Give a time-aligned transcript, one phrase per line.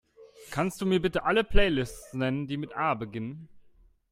[0.49, 3.49] Kannst Du mir bitte alle Playlists nennen, die mit A beginnen?